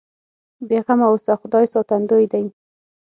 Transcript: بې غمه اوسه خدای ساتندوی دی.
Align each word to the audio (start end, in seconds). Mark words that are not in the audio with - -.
بې 0.67 0.77
غمه 0.85 1.07
اوسه 1.11 1.33
خدای 1.41 1.65
ساتندوی 1.73 2.25
دی. 2.31 2.45